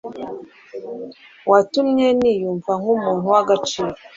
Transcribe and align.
Watumye 1.51 2.07
niyumva 2.19 2.71
nk’umuntu 2.81 3.25
w’agaciro 3.33 3.93